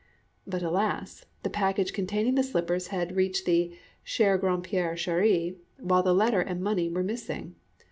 [0.47, 1.25] But, alas!
[1.43, 6.59] the package containing the slippers had reached the "cher grandpère cheri," while the letter and
[6.59, 7.53] money were missing.